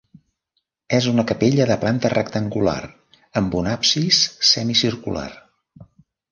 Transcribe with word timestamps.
És 0.99 1.07
una 1.11 1.25
capella 1.31 1.67
de 1.73 1.77
planta 1.83 2.11
rectangular 2.15 2.75
amb 3.43 3.61
un 3.63 3.71
absis 3.77 4.25
semicircular. 4.55 5.31